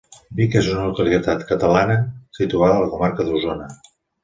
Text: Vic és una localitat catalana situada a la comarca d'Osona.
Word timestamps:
Vic 0.37 0.55
és 0.61 0.69
una 0.71 0.85
localitat 0.91 1.43
catalana 1.51 1.99
situada 2.41 2.81
a 2.81 2.83
la 2.87 2.91
comarca 2.97 3.31
d'Osona. 3.31 3.73